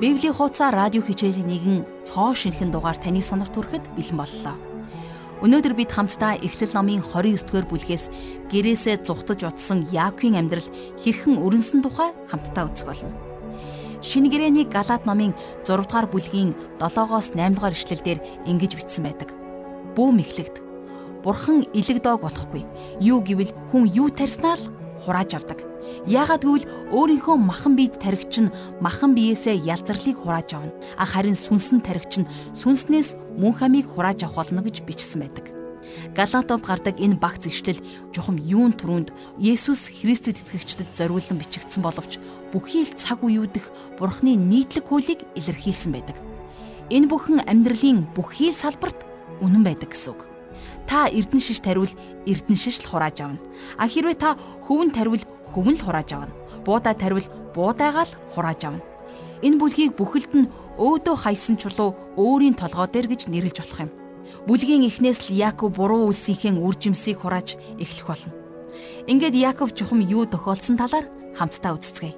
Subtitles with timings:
[0.00, 4.58] Библийн хуудасаа радио хичээлийн нэгэн цоо шинхэн дугаар таны сонирт хүрэхэд бэлэн боллоо.
[5.38, 8.10] Өнөөдөр бид хамтдаа Эхлэл номын 29-р бүлгээс
[8.50, 10.66] гэрээсээ зүхтаж утсан Яаковын амьдрал
[10.98, 13.14] хэрхэн өрнсөн тухай хамтдаа үзэх болно.
[14.02, 15.30] Шинэ гэрээний Галаат номын
[15.62, 18.18] 6 дугаар бүлгийн 7-оос 8 дугаар ишлэлдэр
[18.50, 19.30] ингэж бичсэн байдаг.
[19.94, 20.58] Бүүм эхлэгд.
[21.22, 22.66] Бурхан илэг доог болохгүй.
[22.98, 24.64] Юу гэвэл хүн юу тарснаа л
[25.04, 28.52] хурааж авдаг Яагаад гэвэл өөрийнхөө махан биед таригч нь
[28.84, 30.72] махан биеэсээ ялзарлыг хурааж авна.
[31.00, 35.48] А харин сүнсэн таригч нь сүнснээс мөн хамийг хурааж авах болно гэж бичсэн байдаг.
[36.16, 37.80] Галатод гардаг энэ багц ишлэл
[38.12, 42.20] жухам юун түрүүнд Есүс Христэд итгэгчдэд зориулсан бичигдсэн боловч
[42.52, 46.16] бүхий л цаг үеүүдэх Бурхны нийтлэг хуулийг илэрхийлсэн байдаг.
[46.88, 49.04] Энэ бүхэн амьдралын бүхий салбарт
[49.40, 50.33] үнэн байдаг гэсэн үг.
[50.86, 51.90] Та эрдэн шиш тариул
[52.26, 53.40] эрдэн шиш л хурааж авна.
[53.78, 54.36] А хэрвээ та
[54.68, 56.34] хөвөн тариул хөвөн л хурааж авна.
[56.64, 57.24] Буудаа тарвал
[57.54, 58.84] буудаагаа л хурааж авна.
[59.44, 63.90] Энэ бүлгийг бүхэлд нь өөдөө хайсан чулуу өөрийн толгой дээр гэж нэрлэж болох юм.
[64.48, 68.32] Бүлгийн эхнээс л Яаков буруу үлсийнхээ үр жимсийг хурааж эхлэх болно.
[69.06, 72.16] Ингээд Яаков чухам юу тохиолдсон талаар хамтдаа үздэцгээе.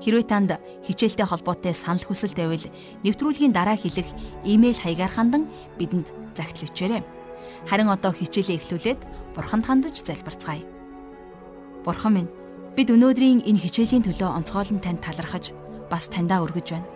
[0.00, 0.50] Хэрвээ танд
[0.84, 2.64] хичээлтэй холбоотой санал хүсэл байвал
[3.04, 4.08] нэвтрүүлгийн дараа хэлэх
[4.44, 7.02] имэйл хаягаар хандан бидэнд загтал өчөөрэй.
[7.68, 9.00] Харин одоо хичээлээ эхлүүлээд
[9.34, 10.64] бурханд хандаж залбирцгаая.
[11.84, 12.30] Бурхан минь,
[12.74, 15.54] бид өнөөдрийн энэ хичээлийн төлөө онцгойлон танд талархаж
[15.90, 16.88] бас таньдаа өргөж байна.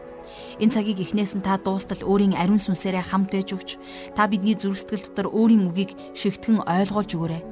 [0.63, 3.71] Энэ цагийг эхнээс нь та дуустал өөрийн ариун сүнсээрээ хамт байж өгч
[4.15, 7.43] та бидний зүрхсэтгэл дотор өөрийн үгийг шигтгэн ойлгуулж өгөөрэй.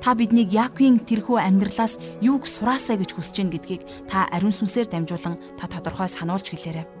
[0.00, 5.34] Та биднийг Яаковын тэрхүү амьдралаас юуг сураасаа гэж хүсэж гин гэдгийг та ариун сүнсээр дамжуулан
[5.58, 6.95] та тодорхой сануулж хэлээрэй.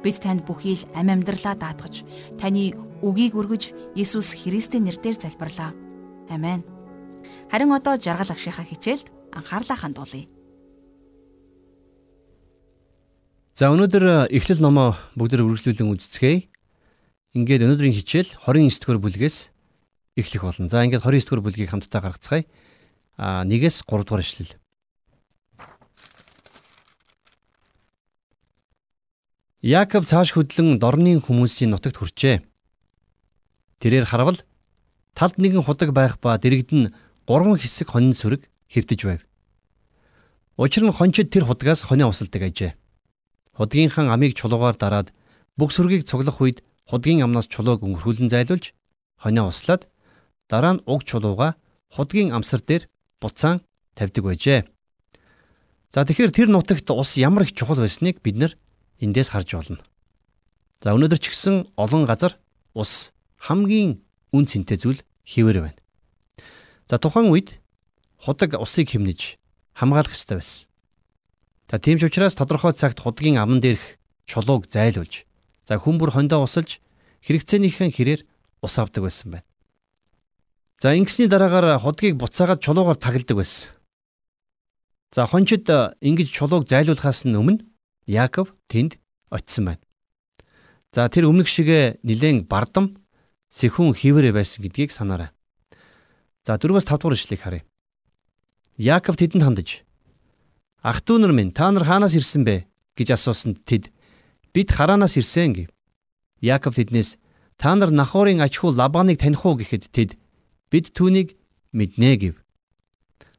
[0.00, 2.08] Бид танд бүхий л ам амьдралаа даатгаж
[2.40, 2.72] таны
[3.04, 5.76] үгийг өргөж Иесус Христийн нэрээр залбирлаа.
[6.32, 6.64] Амен.
[7.52, 10.24] Харин одоо жаргал агшийнхаа хичээлд анхаарлаа хандуулъя.
[13.52, 16.48] За өнөөдөр эхлэл номоо бүгдээр үргэлжлүүлэн үздэцгээе.
[17.36, 19.36] Ингээд өнөөдрийн хичээл 29 дэх бүлгээс
[20.16, 20.72] эхлэх болно.
[20.72, 22.48] За ингээд 29 дэх бүлгийг хамтдаа гаргацгаая.
[23.20, 24.56] А 1-ээс 3 дугаар ишлэл.
[29.60, 32.40] Яаков цааш хөдлөн дорны хүмүүсийн нутагт хүрчээ.
[33.84, 34.40] Тэрээр харвал
[35.12, 36.88] талд нэгэн худаг байх ба дэрэгд нь
[37.28, 39.20] гурван хэсэг хонин сүрэг хэвтэж байв.
[40.56, 42.72] Учир нь хончид тэр худгаас хонио усалдаг ажээ.
[43.52, 45.12] Худгийнхаа амийг чулуугаар дараад
[45.60, 48.72] бүх сүргийг цуглах үед худгийн амнаас чулууг өнгөрхүүлэн зайлуулж
[49.20, 49.92] хонио услаад
[50.48, 51.60] дараа нь уг чулууга
[51.92, 52.88] худгийн амсар дээр
[53.20, 53.60] буцаан
[53.92, 54.64] тавьдаг байжээ.
[55.92, 58.52] За тэгэхээр тэр нутагт ус ямар их чухал байсныг бид нар
[59.00, 59.80] эндээс харж болно.
[60.84, 62.36] За өнөөдөр ч гэсэн олон газар
[62.76, 64.00] ус хамгийн
[64.32, 65.80] үн цэнтэй зүйл хിവэр байна.
[66.88, 67.60] За тухайн үед
[68.20, 69.40] худаг усыг хэмнэж
[69.76, 70.68] хамгаалах ёстой байсан.
[71.68, 75.24] За тийм ч учраас тодорхой цагт худгийн аман дээрх чулууг зайлуулж
[75.64, 76.82] за хүн бүр хондоо усалж
[77.24, 78.26] хэрэгцээнийхэн хэрээр
[78.62, 79.48] ус авдаг байсан байна.
[80.82, 83.70] За ингэсний дараагаар худгийг буцаагаад чулуугаар тагладаг байсан.
[85.12, 85.68] За хончид
[86.00, 87.69] ингэж чулууг зайлуулахаас өмнө
[88.10, 88.98] Яков тэнд
[89.30, 89.82] очисон байна.
[90.90, 92.98] За тэр өмнөх шигэ нилээн бардам
[93.54, 95.30] сэхүүн хിവэр байсан гэдгийг санаарай.
[96.42, 97.62] За 4-5 дугаар ишлэгийг харъя.
[98.74, 99.86] Яаков тэдэнд хандаж
[100.82, 102.66] "Ах トゥ нар минь та нар хаанаас ирсэн бэ?"
[102.98, 103.94] гэж асуусанд тэд
[104.50, 105.70] "Бид хараанаас ирсэн" гэв.
[106.42, 107.14] Яаков тэднээс
[107.62, 110.18] "Та нар Нахорын аж ахуй Лабаныг таних уу?" гэхэд тэд
[110.66, 111.38] "Бид түүнийг
[111.70, 112.34] мэднэ" гэв.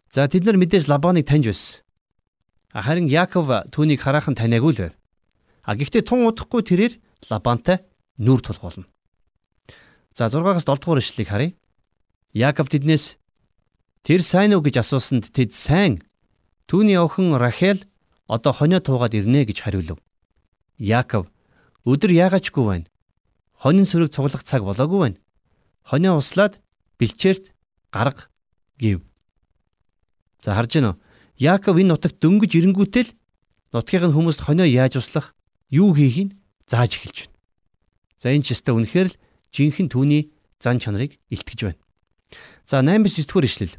[0.08, 1.84] За тэд нар мэдээж Лабаныг таньж байсан.
[2.72, 4.94] Харин Яаков түүнийг хараахан таниагүй л байв.
[5.68, 6.94] А гэхдээ тун удахгүй тэрээр
[7.30, 7.84] Лабантай
[8.18, 8.86] нүүр тулах болно.
[10.16, 11.52] За 6-аас 7 дугаар ишлэгийг харъя.
[12.34, 13.20] Яаков тэднээс
[14.08, 16.00] тэр сайн уу гэж асуусанд тэд сайн.
[16.72, 17.84] Түүний охин Рахел
[18.32, 20.00] одоо хонио туугаад ирнэ гэж хариулв.
[20.80, 21.28] Яаков
[21.84, 22.88] өдөр яагаачгүй байна.
[23.60, 25.20] Хонин сүрэг цуглах цаг болоогүй байна.
[25.84, 26.64] Хонио услаад
[26.98, 27.52] бэлчээрт
[27.92, 28.32] гарга
[28.80, 29.04] гэв.
[30.42, 30.96] За харж гинөө.
[31.42, 33.18] Яаков энэ нутагт дөнгөж ирэнгүүтэл
[33.74, 35.34] нутгийн хүмүүст хонио яаж услах,
[35.74, 36.38] юу хийхийг
[36.70, 37.34] зааж эхэлж байна.
[38.22, 39.18] За энэ ч өстө үнэхээр л
[39.50, 40.24] жинхэнэ түүний
[40.62, 41.82] зан чанарыг илтгэж байна.
[42.70, 43.76] За 8-9 дэх ишлэл.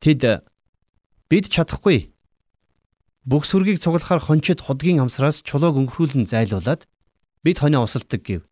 [0.00, 0.40] Тэд
[1.28, 2.08] бид чадахгүй.
[3.28, 6.88] Бүх сүргийг цуглахаар хончид худгийн амсраас чулууг өнгөрүүлэн зайлуулад
[7.44, 8.42] бид хонио усалдаг гэв.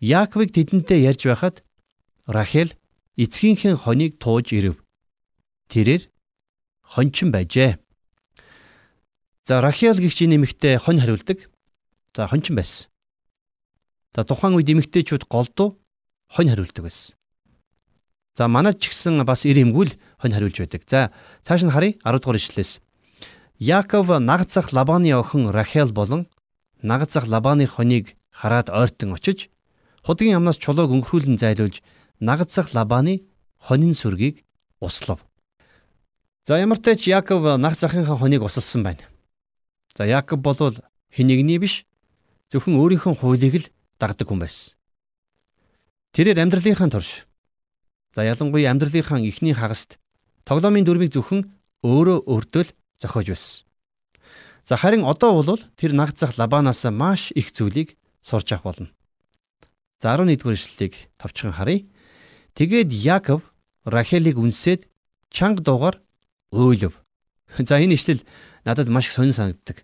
[0.00, 1.64] Яаковыг тэдэнтэй ярьж байхад
[2.24, 2.72] Рахел
[3.16, 4.76] эцгийнхээ хоныг тууж ирэв.
[5.72, 6.11] Тэрээр
[6.92, 7.80] хончин байжээ.
[9.48, 11.48] За Рахел гихч нэмэгтэй хонь хариулдаг.
[12.14, 12.92] За хончин байсан.
[14.14, 15.80] За тухайн үед эмэгтэйчүүд голдуу
[16.28, 17.16] хонь хариулдаг байсан.
[18.36, 20.84] За манайд ч гэсэн бас ир эмгүүл хонь хариулж байдаг.
[20.84, 21.12] За
[21.48, 22.80] цааш нь харъя 10 дугаар ишлэлээс.
[23.56, 26.28] Яаков нагцах Лабаны охин Рахел болон
[26.82, 29.48] нагцах Лабаны хоныг хараад ойртон очиж
[30.04, 31.80] худгийн амнаас чулууг өнгөрүүлэн зайлуулж
[32.20, 33.24] нагцах Лабаны
[33.56, 34.44] хонин сүргийг
[34.80, 35.24] услав.
[36.44, 39.06] За ямар ч тач Яаков нагцахынхаа хоныг усалсан байна.
[39.94, 40.74] За Яаков болвол
[41.14, 41.86] хинэгний биш
[42.50, 43.70] зөвхөн өөрийнхөө хуулийг л
[44.02, 44.74] дагдаг хүн байсан.
[46.10, 47.30] Тэрээр амьдралынхаа турш
[48.18, 50.02] за ялангуяа амьдралынхаа эхний хагаст
[50.42, 51.46] тоглоомын дүрмийг зөвхөн
[51.86, 53.62] өөрөө өртөл зохиож байсан.
[54.66, 58.90] За харин одоо бол тэр нагцах Лабанаас маш их зүйлийг сурч авах болно.
[60.02, 61.86] За 11-р ишлэлийг товчхон харъя.
[62.58, 63.46] Тэгээд Яаков
[63.86, 64.90] Рахелийг үнсээд
[65.30, 66.02] чанга дуугаар
[66.52, 66.92] уйлв.
[67.58, 68.22] За энэ ишлэл
[68.64, 69.82] надад маш сонир санагддаг.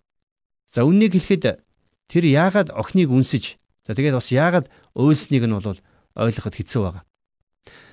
[0.69, 1.65] За үннийг хэлэхэд
[2.09, 3.57] тэр яагаад охиныг үнсэж
[3.89, 5.81] за тэгээд бас яагаад уйлсныг нь бол
[6.15, 7.05] ойлгоход хэцүү байгаа.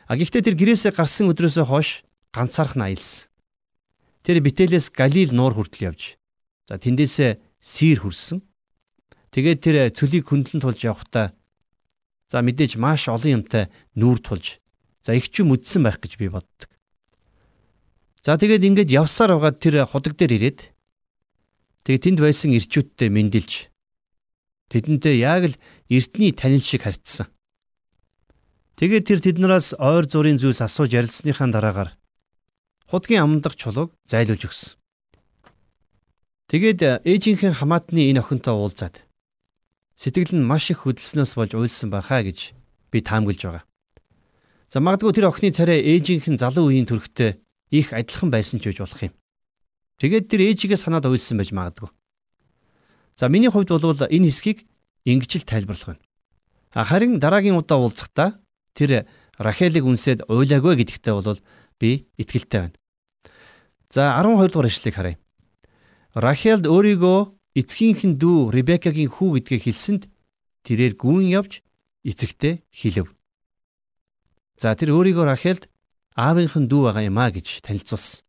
[0.06, 1.90] А гэхдээ тэр гэрээсээ гарсан өдрөөсөө хойш
[2.36, 3.32] ганцаарх аялсан.
[4.22, 6.20] Тэр Битэлээс Галил нуур хүртэл явж
[6.68, 8.44] за тэндээсээ Сир хүрсэн.
[9.34, 11.34] Тэгээд тэр цөлийг хөндлөн тулж явхдаа
[12.30, 14.62] за мэдээж маш олон юмтай нүүр тулж
[15.02, 16.70] за их ч юм үдсэн байх гэж би боддог.
[18.26, 20.74] За тэгээд ингээд явсаар байгаа тэр худаг дээр ирээд
[21.86, 23.70] тэгээд тэнд байсан ирчүүдтэй мэндэлж
[24.74, 25.56] тэдэнтэй яг л
[25.94, 27.30] эртний танил шиг харьцсан.
[28.82, 31.94] Тэгээд тэр тэднээс ойр зургийн зүйлс асууж ярилцсныхаа дараагаар
[32.90, 34.74] худгийн амдах чулууг зайлуулж өгсөн.
[36.50, 39.06] Тэгээд э, ээжийнхэн хамаатны энэ охинтой уулзаад
[40.02, 42.58] сэтгэл нь маш их хөдөлснөөс болж уйлсан байхаа гэж
[42.90, 43.64] би таамаглаж байгаа.
[44.66, 47.45] За магадгүй тэр охины царай ээжийнхэн залуу үеийн төрхтэй
[47.76, 49.14] их адилхан байсан ч гэж болох юм.
[50.00, 51.92] Тэгээд тэр ээжигээ санаад уйлсан байж магадгүй.
[53.16, 54.64] За миний хувьд бол энэ хэсгийг
[55.04, 56.04] ингэж л тайлбарлах байна.
[56.76, 58.40] Харин дараагийн удаа уулзахдаа
[58.76, 59.08] тэр
[59.40, 61.40] Рахелийг үнсээд уйлаагүй гэдэгтээ бол
[61.80, 62.78] би итгэлтэй байна.
[63.92, 65.18] За 12 дугаар ишлэгийг харъя.
[66.16, 67.20] Рахелд өөрийгөө
[67.56, 70.04] эцгийнхэн дүү Ребекагийн хүү гэдгийг хэлсэнд
[70.64, 71.64] тэрээр гүн явж
[72.04, 73.12] эцэгтэй хэлв.
[74.60, 75.68] За тэр өөрийгөө Рахелд
[76.16, 78.24] аавынхын дүү байгаа юм а гэж танилцуулсан.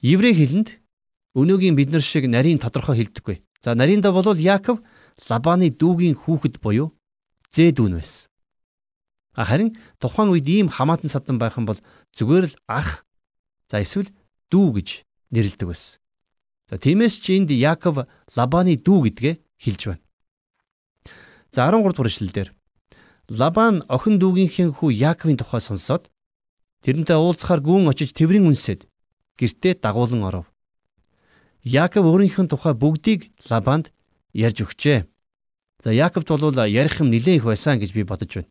[0.00, 0.80] Еврей хэлэнд
[1.36, 3.44] өнөөгийн бид нар шиг нарийн тодорхой хэлдэггүй.
[3.60, 4.80] За нарийнда бол Яаков
[5.28, 6.94] Лабаны дүүгийн хүүхэд буюу
[7.50, 8.30] Зэ дүүн байсан.
[9.34, 11.78] Харин тухайн үед ийм хамаатан садан байх юм бол
[12.14, 13.04] зүгээр л ах
[13.70, 14.10] за эсвэл
[14.50, 14.88] дүү гэж
[15.30, 15.98] нэрлэдэг байсан.
[16.70, 20.02] За тиймээс чи энд Яаков Лабаны дүү гэдгээ хэлж байна.
[21.50, 22.48] За 13 дугаар эшлэлдэр
[23.28, 26.10] Лабан охин дүүгийнхээ хүү Яаковын тухай сонсоод
[26.84, 28.86] тэрнтэй уулзахаар гүн очиж тэврийн үнсээд
[29.38, 30.46] гертээ дагуулan оров.
[31.62, 33.90] Яаков өөрийнхөө тухай бүгдийг Лабанд
[34.32, 35.06] ярьж өгчээ.
[35.82, 38.50] За Яаковт бол ярих юм нэлээд их байсан гэж би бодож байна.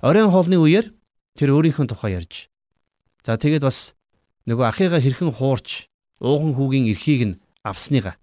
[0.00, 0.92] Оройн хоолны үеэр
[1.36, 2.48] тэр өөрийнхөө тухай ярьж.
[3.24, 3.96] За тэгээд бас
[4.44, 5.88] нөгөө ахыгаа хэрхэн хуурч
[6.20, 8.16] ууган хүүгийн эрхийг нь авсныгаа.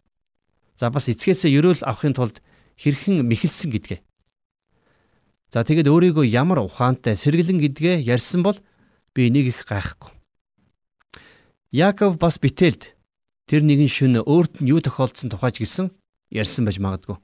[0.78, 2.42] За бас эцгээсээ ерөөл авахын тулд
[2.78, 4.00] хэрхэн мэхэлсэн гэдгээ.
[5.50, 8.58] За тэгээд өөрийгөө ямар ухаантай сэргэлэн гэдгээ ярьсан бол
[9.16, 10.12] би энийг их гайхгүй.
[11.72, 12.96] Яаков бас битээлд
[13.48, 15.92] тэр нэгэн шөнө өөрт нь юу тохиолдсон тухайч гисэн
[16.32, 17.20] ярьсан байж магадгүй.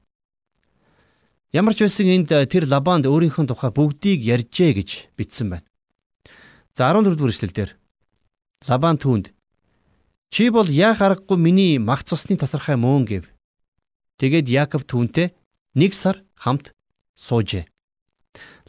[1.52, 5.68] Ямар ч байсан энд э, тэр Лабанд өөрийнхөө тухай бүгдийг ярьжээ гэж бичсэн байна.
[6.76, 7.70] За 14 дугаар эшлэлдэр
[8.68, 9.32] Лабан түүнд
[10.28, 13.24] чи бол яах аргагүй миний мах цусны тасархай мөн гэв.
[14.20, 15.32] Тэгээд Яаков түүнтэй
[15.72, 16.76] нэг сар хамт
[17.16, 17.64] суужээ.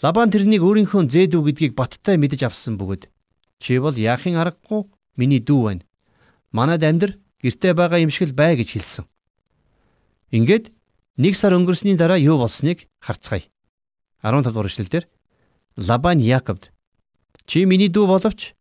[0.02, 3.12] Лабан тэрнийг өөрийнхөө зээдүү гэдгийг баттай мэдэж авсан бөгөөд
[3.60, 4.88] чи бол яахын аргагүй
[5.20, 5.84] миний дүү байна.
[6.56, 9.06] Манад амьдр гэрте байгаа юм шиг л бай гэж хэлсэн.
[10.32, 10.72] Ингээд
[11.20, 13.44] Нэг сар өнгөрсний дараа юу болсныг харцгаая.
[14.24, 15.04] 15 дугаар эшлэлдэр
[15.76, 16.72] Лабан Яаковд
[17.44, 18.56] чи миний дүү боловч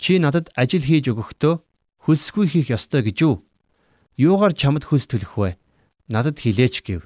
[0.00, 1.60] чи надад ажил хийж өгөхдөө
[2.08, 3.44] хөлсгүй хийх ёстой гэж юу?
[4.16, 5.60] Юугаар чамд хөлс төлөх вэ?
[6.08, 7.04] Надад хилээч гэв.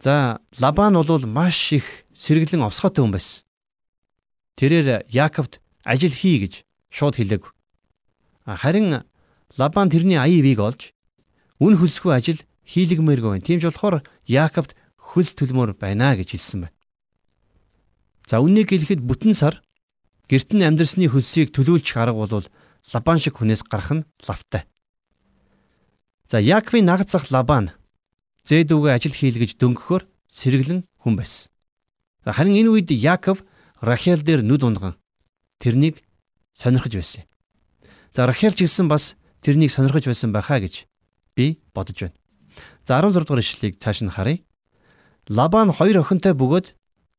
[0.00, 1.84] За Лабан бол маш их
[2.16, 3.44] сэргэлэн овсгоотой хүн байсан.
[4.56, 7.52] Тэрээр Яаковд ажил хий гэж шууд хэлээг.
[8.48, 9.04] Харин
[9.60, 10.96] Лабан тэрний вийг олж
[11.60, 13.44] үн хөлсгүй ажил хийлэгмээргүй байна.
[13.44, 16.76] Тийм ч болохоор Яаковд хөлс төлмөр байна гэж хэлсэн байна.
[18.24, 19.60] За үннийг хэлэхэд бүтэн сар
[20.30, 22.48] герт нь амьдрсны хөлсийг төлөөлчих арга бол
[22.94, 24.64] Лабан шиг хүнээс гарах нь лавтай.
[26.24, 27.76] За Яаковын нагц зах Лабан
[28.48, 31.50] зээдүүгээ ажил хийлгэж дөнгөхөөр сэргэлэн хүн байсан.
[32.24, 33.44] Харин энэ үед Яаков
[33.80, 34.94] Рахел дээр нүд унган
[35.58, 36.04] тэрнийг
[36.52, 37.24] сонирхож байсан.
[38.12, 40.84] За Рахел ч гэсэн бас тэрнийг сонирхож байсан байхаа гэж
[41.36, 42.16] би бодож байна.
[42.84, 44.44] За 16 дугаар ишлэлийг цааш нь харъя.
[45.28, 46.76] Лабан хоёр охинтой бөгөөд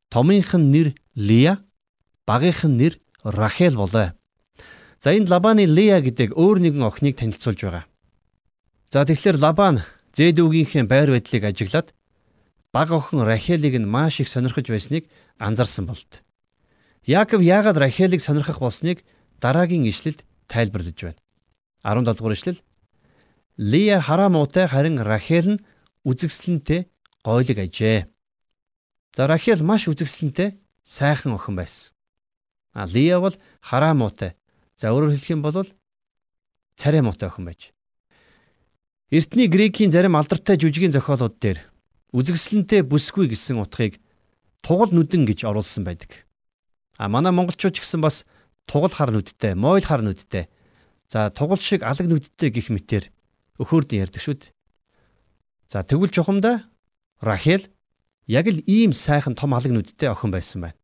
[0.09, 1.63] томынх нь нэр Лия,
[2.27, 4.13] багийнх нь нэр Рахел болоо.
[4.99, 7.85] За энд Лабаны Лия гэдэг өөр нэгэн охиныг танилцуулж байгаа.
[8.91, 9.81] За тэгэхээр Лабан
[10.17, 11.93] зээдүүгийнхээ байр байдлыг ажиглаад
[12.71, 16.23] баг охин Рахелийг нь маш их сонирхож байсныг анзаарсан болд.
[17.03, 19.03] Яаков яагаад Рахелийг сонирхох болсныг
[19.39, 21.19] дараагийн ишлэлд тайлбарлаж байна.
[21.83, 22.59] 17 дугаар ишлэл
[23.57, 25.63] Лия хараа муутай харин Рахел нь
[26.05, 26.87] үзэгсэлэнтэй
[27.23, 28.07] гойлог ажээ.
[29.15, 31.91] За Рахел маш үзэгсэлэнтэй сайхан охин байсан.
[32.73, 34.35] А Лия бол хараа муутай.
[34.75, 35.67] За өөрөөр хэлэх юм бол
[36.75, 37.73] царай муутай охин байж.
[39.11, 41.59] Эртний грекийн зарим алдартай жүжигийн зохиолууд дээр
[42.15, 43.99] үзэгсэлэнтэй бүсгүй гэсэн утгыг
[44.63, 46.23] тугал нүдэн гэж оруулсан байдаг.
[46.95, 48.23] А манай монголчууд ч гэсэн бас
[48.71, 50.47] тугал хар нүдтэй, мойл хар нүдтэй.
[51.11, 53.11] За тугал шиг алаг нүдтэй гих мэтэр
[53.59, 54.55] өхөөрдөн ярьдаг шүү дээ.
[55.67, 56.71] За тэгвэл чухамдаа
[57.19, 57.67] Рахел
[58.31, 60.79] яг л ийм сайхан том алаг нүдтэй охин байсан байна.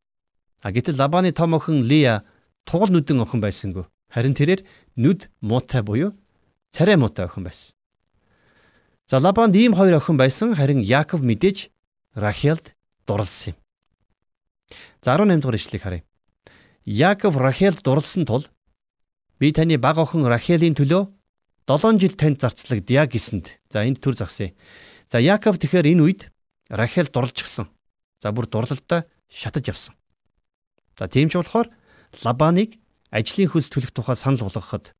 [0.60, 2.28] А гэтэл Лабаны том охин Лия
[2.68, 3.88] тугал нүдэн охин байсангүй.
[4.12, 4.68] Харин тэрээр
[5.00, 6.12] нүд муутай буюу
[6.76, 7.77] царай муутай охин байсан.
[9.08, 11.72] За Лабанд ийм хоёр охин байсан харин Яаков мэдээж
[12.14, 12.76] Рахелд
[13.08, 13.58] дурлсан юм.
[15.02, 16.04] За 18 дугаар ишлэгийг харъя.
[16.84, 18.44] Яаков Рахелд дурлсан тул
[19.40, 21.08] би таны баг охин Рахелийн төлөө
[21.72, 23.48] 7 жил танд зарцлагдъя гэсэнд.
[23.72, 24.52] За энд төр загсъя.
[25.08, 26.22] За Яаков тэгэхээр энэ үед
[26.68, 27.72] Рахел дурлжчихсан.
[28.20, 29.96] За бүр дурлалтаа шатаж явсан.
[31.00, 31.72] За тийм ч болохоор
[32.28, 32.76] Лабаныг
[33.08, 34.92] ажлын хөлс төлөх тухай санал болгоход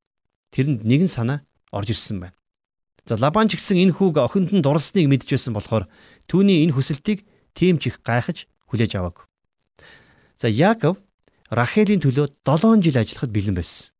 [0.56, 1.44] тэрэнд нэгэн санаа
[1.76, 2.37] орж ирсэн байна.
[3.08, 5.88] За Лабан ч гэсэн энэ хүүг охинд нь дурлсныг мэдж байсан болохоор
[6.28, 7.24] түүний энэ хүсэлтийг
[7.56, 9.24] тийм ч их гайхаж хүлээж аваагүй.
[10.36, 11.00] За Яаков
[11.48, 13.96] Рахелийн төлөө 7 жил ажиллахад бэлэн байсан.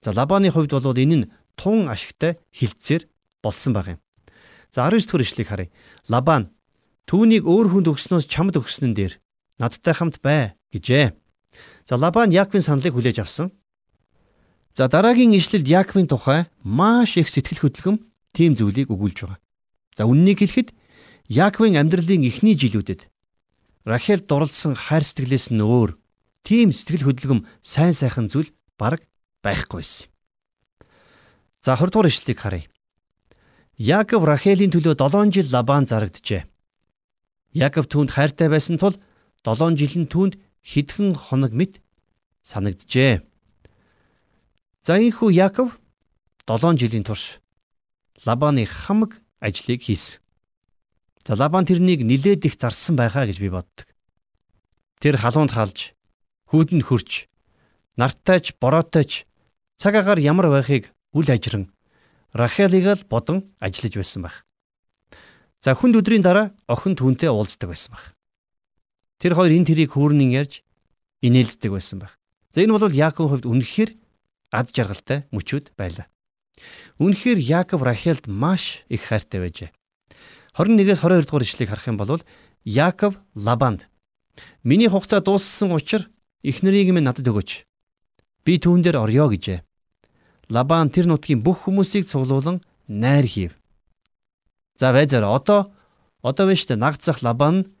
[0.00, 3.04] За Лабаны хувьд бол энэ нь тун ашигтай хилцээр
[3.44, 4.00] болсон баг юм.
[4.72, 5.68] За 19 дэх ишлэгийг харъя.
[6.08, 6.48] Лабан
[7.04, 9.20] түүнийг өөр хүнд өгснөөс чамд өгснөн дээр
[9.60, 11.12] надтай хамт бай гэжээ.
[11.84, 13.52] За Лабан Яаковын саналыг хүлээж авсан.
[14.72, 19.40] За дараагийн ишлэлд Яаковын тухай маш их сэтгэл хөдлөм тийм зүйлийг өгүүлж байгаа.
[19.96, 20.70] За үннийг хэлэхэд
[21.30, 23.06] Яаковын амьдралын эхний жилүүдэд
[23.86, 25.96] Рахел дурлсан хайр сэтгэлээс нь өөр
[26.42, 29.06] тийм сэтгэл хөдлөм сайн сайхан зүйл бараг
[29.42, 30.10] байхгүй байсан.
[31.62, 32.66] За 20 дугаар ишлэлийг харъя.
[33.76, 36.44] Яаков Рахелийн төлөө 7 жил Лабан зарагджээ.
[37.52, 38.96] Яаков түүнд хайртай байсан тул
[39.44, 41.80] 7 жил нь түүнд хидхэн хоног мэт
[42.44, 43.24] санагджээ.
[44.84, 45.80] За ийхүү Яаков
[46.44, 47.40] 7 жилийн турш
[48.26, 50.20] Лабаны хамаг ажлыг хийсэн.
[51.24, 53.86] За Лабан тэрнийг нилээд их зарсан байхаа гэж би боддог.
[55.00, 55.96] Тэр халуунд халж,
[56.52, 57.28] хүүдэнд хөрч,
[57.96, 59.24] нартайч, бороотойч
[59.80, 61.72] цаг агаар ямар байхыг үл ажиран
[62.32, 64.44] Рахелийг л бодон ажиллаж байсан байх.
[65.60, 68.14] За хүнд өдрийн дараа охин түүнтэй уулздаг байсан байх.
[69.18, 70.62] Тэр хоёр энэ тэрийг хүүрнэн ярьж
[71.20, 72.16] инээлддэг байсан байх.
[72.54, 73.90] За энэ бол Яаковын хувьд үнэхээр
[74.54, 76.06] ад жаргалтай мөчүүд байлаа.
[76.98, 79.70] Үнэхээр Яаков Рахелд маш их хайртай байжээ.
[80.54, 82.20] 21-ээс 22 дугаар ишлэгийг харах юм бол
[82.64, 83.88] Яаков Лабанд
[84.62, 86.08] миний хугацаа дууссан учраас
[86.42, 87.64] их нарыг минь надад өгөөч.
[88.44, 89.64] Би түүн дээр орё гэжээ.
[90.50, 93.52] Лабан тэр нутгийн бүх хүмүүсийг цуглуулan найр хийв.
[94.76, 95.72] За байзаар одоо
[96.22, 97.72] одоо биш тэ нагцах Лабан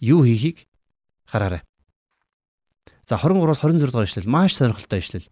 [0.00, 0.68] юу хийхийг
[1.24, 1.62] хараарай.
[3.08, 5.28] За 23-аас 26 дугаар ишлэл маш сонирхолтой ишлэл.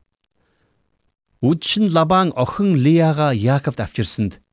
[1.43, 4.45] Үдшин Лабан охин Лияга Яаковд авчирсанд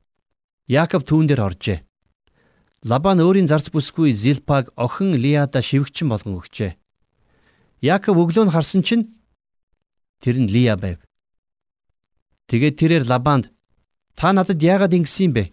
[0.71, 1.83] Яаков түүн дээр оржээ.
[2.87, 6.79] Лабан өөрийн зарц бүсгүй Зилпаг охин Лияда шивгчин болгон өгчээ.
[7.83, 9.19] Яаков өглөө нь харсан чинь
[10.23, 11.03] тэр нь Лия байв.
[12.47, 13.51] Тэгээд тэрээр Лабанд
[14.15, 15.51] та надад яагаад ингэсэн бэ?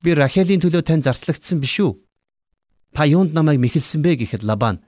[0.00, 1.92] Би Рахелийн төлөө тань зарцлагдсан биш үү?
[2.96, 4.80] Та юунд намайг мэхэлсэн бэ гэхэд Лабан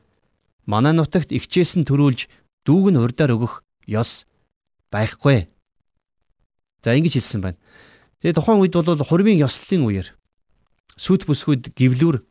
[0.65, 2.33] манай нутагт ихчээс нь төрүүлж
[2.65, 4.25] дүүг нь урдаар өгөх ёс
[4.89, 5.52] байхгүй.
[6.83, 7.59] За ингэж хэлсэн байна.
[8.21, 10.09] Тэгээ тухайн үед бол хурмын ёслолын үеэр
[10.99, 12.27] сүт бүсгүйд гівлүүр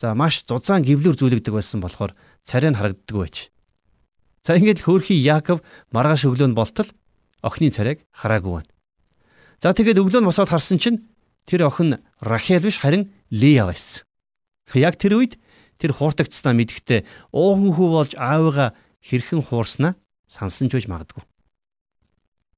[0.00, 2.14] за маш зузаан гівлүүр зүйлэгдэг байсан болохоор
[2.46, 3.36] царай нь харагддаг байж.
[4.46, 5.60] За ингэж л хөөрхий Яаков
[5.90, 6.88] маргааш өглөө нь болтол
[7.42, 8.70] охины царайг хараагүй байна.
[9.58, 11.02] За тэгээд өглөө нь босоод харсан чинь
[11.46, 14.06] тэр охин Рахел биш харин Лея байсан.
[14.74, 15.38] Яг тэр үед
[15.78, 19.94] тэр хууртагдснаа мэдхдээ уухан хүү болж аавыгаа хэрхэн хуурснаа
[20.26, 21.22] сансан ч үж магадгүй.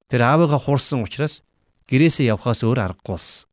[0.09, 1.45] Тэр аавыгаа хуурсан учраас
[1.89, 3.49] гэрээсээ явхаас өөр аргагүй болсон.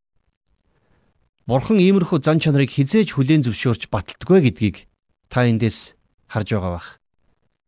[1.45, 4.87] Бурхан иймэрхүү зан чанарыг хизээж хүлээн зөвшөөрч баталдаггүй гэдгийг
[5.27, 5.93] та эндээс
[6.31, 6.89] харж байгаа бах.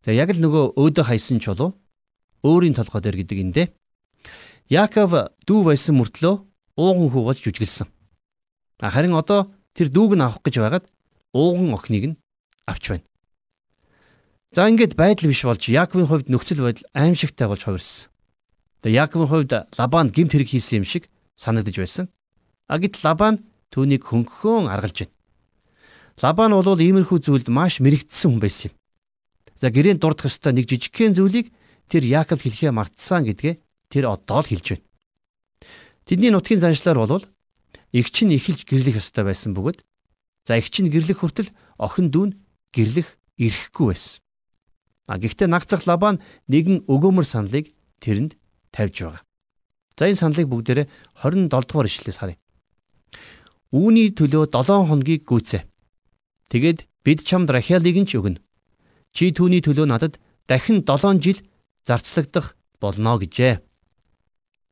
[0.08, 1.75] Тэгээ яг л нөгөө өөдөө хайсан чулуу
[2.48, 3.63] өөрийн толгой дээр гэдэг эндэ.
[4.72, 6.36] Яаков дүү байсан мөртлөө
[6.79, 7.91] ууган хүү болж жүжиглсэн.
[8.79, 10.86] Харин одоо тэр дүүг нь авах гэж байгаад
[11.36, 12.20] ууган охиныг нь
[12.65, 13.06] авч байна.
[14.56, 18.10] За ингээд байдал биш болж Яаковын хувьд нөхцөл байдал аимшигтай болж хувирсан.
[18.82, 22.06] Тэгээ Яаковын хувьд Лабан гимт хэрэг хийсэн юм шиг санагдаж байсан.
[22.68, 25.16] Агит Лабан түүнийг хөнгөхөн аргалж байна.
[26.22, 28.76] Лабан бол иймэрхүү зүйлд маш мэрэгдсэн хүн байсан юм.
[29.62, 31.50] За гэрээнд дурдах ёстой нэг жижигхэн зүйлийг
[31.90, 33.56] тэр Яаков хэлхээ мартсан гэдгээ
[33.90, 34.86] тэр одоо л хэлж байна.
[36.06, 37.26] Тэдний нутгийн заншлаар бол
[37.94, 39.82] эгч нь эхэлж гэрлэх ёстой байсан бөгөөд
[40.46, 41.50] за эгч нь гэрлэх хүртэл
[41.82, 42.32] охин дүүн
[42.74, 44.22] гэрлэх ирэхгүй байсан.
[45.08, 46.20] А гэхдээ нагцах Лабан
[46.52, 47.72] нэгэн өгөөмөр саналыг
[48.04, 48.36] тэрэнд
[48.78, 49.22] тавьж байгаа.
[49.98, 50.86] За энэ саналыг бүгдээрээ
[51.26, 52.38] 27 дугаар ишлээс харъя.
[53.74, 55.66] Үүний төлөө 7 хоногийг гүйцээ.
[56.54, 58.38] Тэгээд бид чамд Рахелыг нь ч өгнө.
[59.12, 61.42] Чи түүний төлөө надад дахин 7 жил
[61.82, 63.66] зарцлагдах болно гэжээ.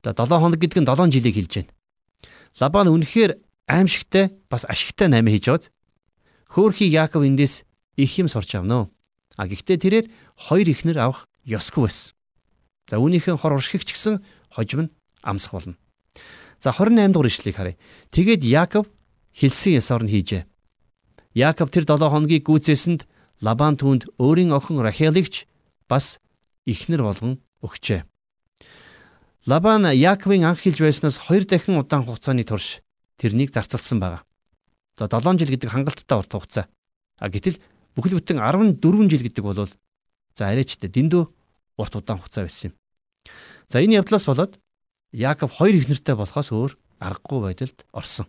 [0.05, 1.73] За 7 хоног гэдэг нь 7 жилийг хэлж байна.
[2.61, 5.73] Лабан үнэхээр аимшигтай бас ашигтай найм хийж байгааз.
[6.53, 7.65] Хөөхий Яаков эндээс
[7.97, 8.87] их юм сурч авнаа.
[9.35, 10.05] А гэхдээ тэрээр
[10.37, 12.13] хоёр ихнэр авах ёсгүй байсан.
[12.89, 14.21] За үүнийхэн хор уршигч гисэн
[14.53, 14.93] хожим нь
[15.25, 15.75] амсах болно.
[16.59, 17.77] За 28 дугаар ишлэгийг харъя.
[18.13, 18.85] Тэгээд Яаков
[19.33, 20.45] хэлсэн ёсоор нь хийжээ.
[21.33, 23.09] Яаков тэр 7 хоногийг гүйцээсэнд
[23.41, 25.49] Лабан түүнд өөрийн охин Рахелигч
[25.89, 26.23] бас
[26.63, 28.07] ихнэр болгон өгчээ.
[29.45, 32.79] Лабан Яаковын анх хэлж байснаас хоёр дахин удаан хугацааны турш
[33.19, 34.23] тэрнийг зарцалсан байгаа.
[34.95, 36.65] За 7 жил гэдэг хангалттай урт хугацаа.
[37.19, 37.59] А гэтэл
[37.99, 38.79] бүхэл бүтэн 14
[39.11, 41.34] жил гэдэг бол за арайчтай дэндүү
[41.77, 42.73] урт удаан хугацаа байсан юм.
[43.69, 44.59] За энэ явдлаас болоод
[45.11, 48.27] Яаков хоёр их нэртэй болохоос өөр аргагүй байдалд орсон.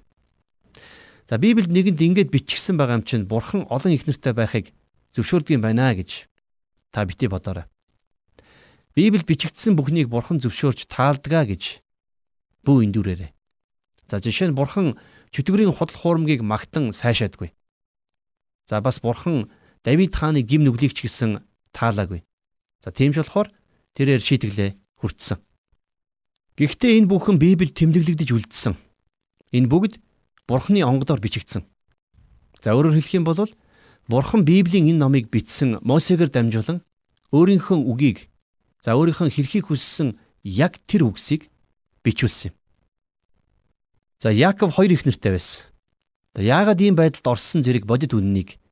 [1.27, 4.71] За Библиэд нэгэнд ингэж бичигдсэн байгаа юм чинь Бурхан олон их нэртэй байхыг
[5.11, 6.31] зөвшөөрдөг юм байна гэж
[6.95, 7.67] та бити бодоорой.
[8.95, 11.83] Библиэд бичигдсэн бүхнийг Бурхан зөвшөөрч таалдгаа гэж
[12.63, 13.35] бүү эндүрээрээ.
[14.07, 14.95] За жишээ нь Бурхан
[15.35, 17.51] чөтгөрийн худал хуурмгийг магтан сайшаадгүй.
[18.71, 19.51] За бас бурхан
[19.85, 22.23] Давид хааны гим нүглийг ч гэсэн таалаагүй.
[22.85, 23.49] За тийм ч болохоор
[23.95, 25.39] тэрээр шийтгэлээ хүртсэн.
[26.57, 28.75] Гэхдээ энэ бүхэн Библиэд тэмдэглэгдэж үлдсэн.
[29.53, 30.01] Энэ бүгд
[30.49, 31.67] Бурхны онгодоор бичигдсэн.
[32.63, 33.37] За өөрөөр хэлэх юм бол
[34.09, 36.81] Бурхан Библийн энэ номыг бичсэн Мосегээр дамжуулан
[37.35, 38.31] өөрийнхөө үгийг
[38.81, 40.15] за өөрийнхөө хэрхийг хүссэн
[40.47, 41.51] яг тэр үгсийг
[42.07, 42.57] бичүүлсэн юм.
[44.23, 45.67] За Яаков хоёр их нэртэй байсан.
[46.39, 48.63] Яагаад ийм байдалд орсон зэрэг бодит үннийг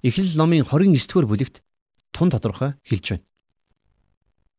[0.00, 1.60] Эхлэл номын 29-р бүлэгт
[2.14, 3.24] тун тодорхой хэлж байна.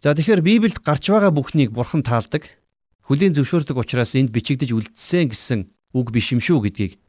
[0.04, 2.52] За тэгэхээр Библиэд гарч байгаа бүхнийг Бурхан таалдаг,
[3.08, 5.60] хүлийн зөвшөөрдөг учраас энд бичигдэж үлдсэн гэсэн
[5.96, 7.00] үг биш юм шүү гэдгийг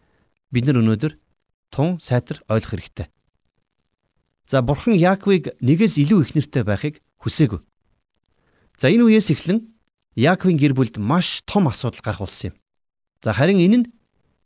[0.55, 1.19] бид нар өнөөдөр
[1.75, 3.11] тун сайтар ойлгох хэрэгтэй.
[4.47, 7.61] За Бурхан Яаковыг нэгээс илүү их нэртэй байхыг хүсээгүй.
[8.79, 9.75] За энэ үеэс эхлэн
[10.15, 12.57] Яаковын гэр бүлд маш том асуудал гарах болсон юм.
[13.21, 13.87] За харин энэ нь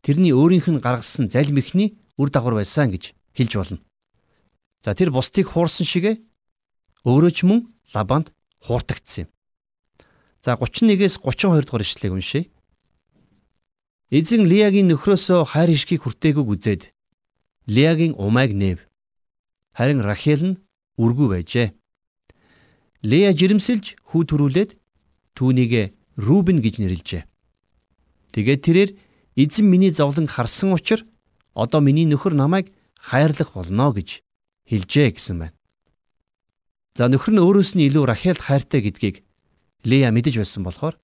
[0.01, 3.79] тэрний өөрийнх нь гаргасан залим ихний үр дагавар байсан гэж хэлж болно.
[4.81, 6.25] За тэр бусдыг хуурсан шигэ
[7.05, 8.33] өөрөө ч мөн Лабанд
[8.65, 9.31] хууртагдсан юм.
[10.41, 12.45] За 31-ээс 32 дугаар ишлэгийг уншъя.
[14.09, 16.83] Эзэн Лиагийн нөхрөөсөө хайр хишгийг хүртээгүйг үзээд
[17.69, 18.81] Лиагийн умайг нээв.
[19.77, 20.61] Харин Рахел нь
[20.97, 21.69] үргүй байжээ.
[23.05, 24.71] Лея жирэмсэлж хүү төрүүлээд
[25.37, 27.23] түүнийг Рубен гэж нэрлэжээ.
[28.33, 28.91] Тэгээд тэрээр
[29.37, 31.05] эзэн миний зовлон харсан учраас
[31.55, 34.21] одоо миний нөхөр намайг хайрлах болно гэж
[34.71, 35.57] хэлжээ гэсэн байна.
[36.95, 39.27] За нөхөр нь өөрөөс нь илүү Рахелд хайртай гэдгийг
[39.83, 40.95] Лея мэдэж байсан болохоор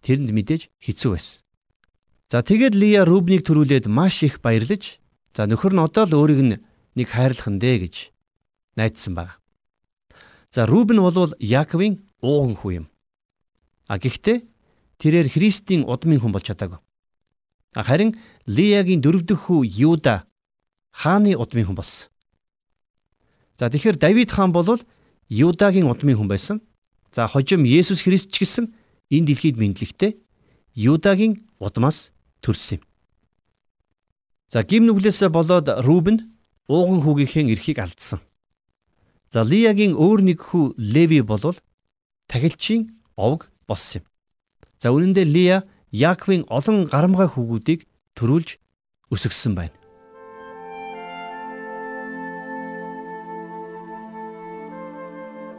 [0.00, 1.42] тэрэнд мэдээж хэцүү байсан.
[2.32, 4.98] За тэгээд Лея Рубнийг төрүүлээд маш их баярлаж
[5.36, 6.56] за нөхөр нь одоо л өөрийг нь
[6.96, 7.94] нэг хайрлах нь дээ гэж
[8.80, 9.36] найдсан байна.
[10.50, 12.86] За Рубен бол Яаковын ууган хүү юм.
[13.86, 14.40] А гэхдээ
[14.98, 16.80] тэрээр Христийн удмын хүн болж чадаагүй.
[17.76, 18.16] Харин
[18.48, 20.24] Леягийн дөрөвдөх хүү Юда
[20.96, 22.08] хааны удмын хүн болсон.
[23.58, 24.78] За тэгэхээр Давид хаан бол
[25.28, 26.60] Юдагийн удмын хүн байсан.
[27.12, 28.74] За хожим Есүс Христ ч гэсэн
[29.10, 30.20] энэ дэлхийд мэдлэгтэй
[30.76, 32.12] Юдагийн удмаас
[32.44, 32.82] төрсөн юм.
[34.52, 36.36] За гим нүглээсээ болоод Рубен
[36.68, 38.20] ууган хүүгийнхээ эрхийг алдсан.
[39.32, 41.56] За Лиягийн өөр нэг хүү Леви болвол
[42.28, 44.06] тахилчийн овг болсон юм.
[44.78, 45.58] За үүн дээр Лия
[45.90, 48.60] Яаковын олон гарамгай хүүгүүдийг төрүүлж
[49.10, 49.85] өсгсөн байна.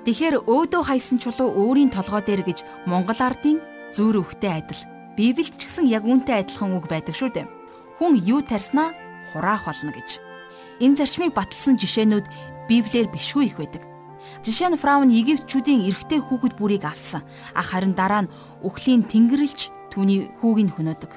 [0.08, 3.60] Тэгэхээр өөдөө хайсан чулуу өөрийн толгой дээр гэж Монгол ардын
[3.92, 4.88] зүүр өвхтэй адил
[5.20, 7.52] Библиэд ч гэсэн яг үүнтэй адилхан үг байдаг шүү дээ.
[8.00, 8.96] Хүн юу тарснаа
[9.36, 10.24] хураах болно гэж.
[10.80, 12.24] Энэ зарчмыг баталсан жишээнүүд
[12.72, 13.84] Библиэр бишгүй их байдаг.
[14.48, 17.28] Жишээ нь Фраун Египтчүүдийн эрэгтэй хүүхэд бүрийг алсан.
[17.52, 18.32] Ах харин дараа нь
[18.64, 21.12] үхлийн тэнгэрлж түүний хүүг нь хөнөөдөг.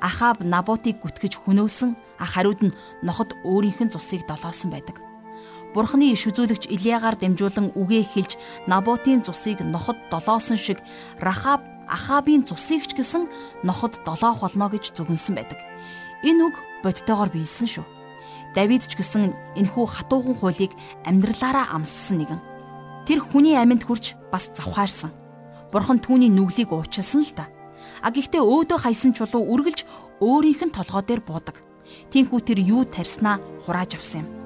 [0.00, 5.11] Ахаб Наботыг гүтгэж хөнөөсөн ах хариуд нь ноход өөрийнх нь цусыг долоосон байдаг.
[5.72, 8.36] Бурхны иш үзүүлэгч Илиягаар дамжуулан үгээ хэлж
[8.68, 10.84] Наботын цусыг ноход долоосон шиг
[11.16, 13.28] Рахаб Ахабын цусыг ч гэсэн
[13.64, 15.60] ноход долоох болно гэж зүгэнсэн байдаг.
[16.24, 17.86] Энэ үг бодтойгоор биелсэн шүү.
[18.52, 20.76] Давид ч гэсэн энэхүү хатуухан хуулийг
[21.08, 22.40] амьдралаараа амссан нэгэн.
[23.08, 25.10] Тэр хүний аминд хүрч бас завхаарсан.
[25.72, 27.48] Бурхан түүний нүглийг уучлсан л та.
[28.04, 29.88] А гэхдээ өөдөө хайсан чулуу үргэлж
[30.20, 31.64] өөрийнх нь толгой дээр буудаг.
[32.12, 34.41] Тинхүү тэр юу тарснаа хурааж авсан юм.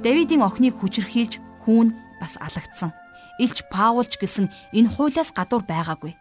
[0.00, 2.96] Давидын охиныг хүчрхийлж хүүн бас алагдсан.
[3.36, 6.16] Илч Паулч гэсэн энэ хуулиас гадуур байгаагүй.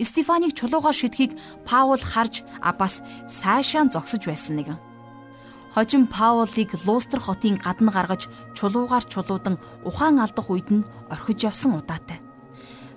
[0.00, 1.36] Стефаныг чулуугаар шидэхийг
[1.68, 4.80] Паул харж а бас сайшаан зогсож байсан нэгэн.
[5.76, 8.24] Хожим Паулыг Лустр хотын гадна гаргаж
[8.56, 12.24] чулуугаар чулуудан ухаан алдах үед нь орхиж явсан удаатай.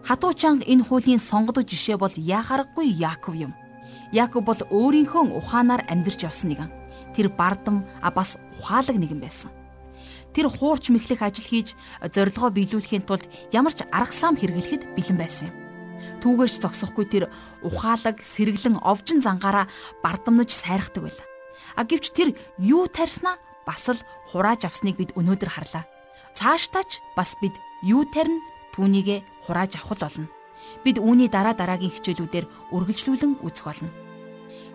[0.07, 3.51] Хатуу чанга энэ хуулийн сонгодог жишээ бол яхаргагүй Яаков юм.
[4.15, 6.71] Яаков бол өөрийнхөө ухаанаар амьдарч явсан нэгэн.
[7.11, 9.51] Тэр бардам а бас ухаалаг нэгэн байсан.
[10.33, 15.53] Тэр хуурч мэхлэх ажил хийж зорилгоо биелүүлэхийн тулд ямар ч арга сам хэрэглэхэд бэлэн байсан
[15.53, 15.55] юм.
[16.19, 17.23] Түүгээрч зогсохгүй тэр
[17.61, 19.69] ухаалаг, сэргэлэн овжин зангаараа
[20.01, 21.27] бардамнаж сайрахдаг байлаа.
[21.77, 25.85] А гэвч тэр юу тарьснаа бас л хурааж авсныг бид өнөөдөр харлаа.
[26.35, 27.53] Цааштаач бас бид
[27.85, 28.41] юу тарина
[28.73, 30.27] түүнийгэ хурааж авах болно.
[30.83, 33.91] Бид үүний дараа дараагийн хичээлүүдээр үргэлжлүүлэн үзэх болно.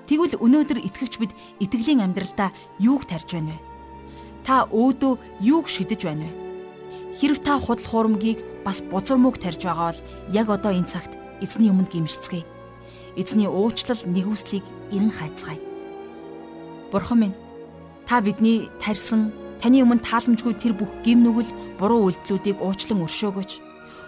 [0.07, 3.78] Тэгвэл өнөөдөр итгэгч бид итгэлийн амьдралдаа юуг тарьж байна вэ?
[4.49, 6.33] Та өөдөө юуг шидэж байна вэ?
[7.21, 10.01] Хэрв та худал хуурмгийг бас бузар мөг тарьж байгаа бол
[10.33, 11.13] яг одоо энэ цагт
[11.45, 12.49] эзний өмнө гимшицгээе.
[13.13, 15.61] Эзний уучлал нэгүслийг эрен хайцгаая.
[16.89, 17.37] Бурхан минь
[18.09, 23.53] та бидний тарьсан таны өмнө тааламжгүй тэр бүх гим нүгэл буруу үйлдэлүүдийг уучлан өршөөгөөч.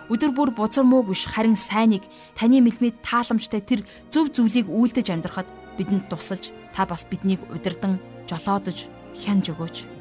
[0.09, 5.53] Өдөр бүр бузар мууг биш харин сайныг таны мэлмэд тааламжтай тэр зөв зүйлийг үйлдэж амьдрахад
[5.77, 10.00] бидэнд тусалж та бас биднийг удирдан жолоодож хянж өгөөч.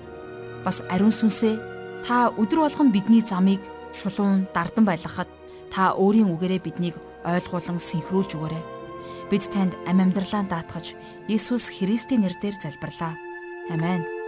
[0.66, 1.56] Бас ариун сүнсээ
[2.04, 3.64] та өдөр болгон бидний замыг
[3.96, 5.30] шулуун дардан байлгахад
[5.72, 8.64] та өөрийн үгээрээ биднийг ойлгуулан синхруулж өгөөрэй.
[9.32, 10.98] Бид танд ам амьдралаа даатгаж
[11.32, 13.14] Иесус Христийн нэрээр залбирлаа.
[13.70, 14.19] Амен.